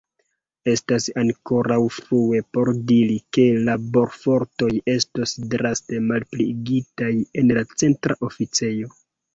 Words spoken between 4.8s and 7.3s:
estos draste malpliigitaj